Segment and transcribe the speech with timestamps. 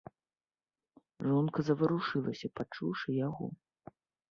[1.27, 3.45] Жонка заварушылася, пачуўшы яго.